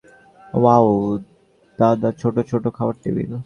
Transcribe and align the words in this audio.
Wow, 0.53 0.89
দাদা, 1.79 2.09
ছোট 2.11 2.35
ছোট 2.49 2.63
খাওয়ার 2.77 2.95
টেবিল? 3.03 3.31